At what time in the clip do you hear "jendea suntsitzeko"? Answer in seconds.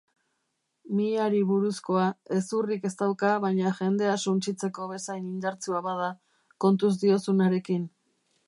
3.81-4.89